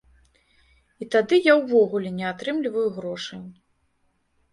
І 1.03 1.07
тады 1.15 1.37
я 1.47 1.53
ўвогуле 1.59 2.09
не 2.21 2.25
атрымліваю 2.29 2.87
грошаў. 2.97 3.43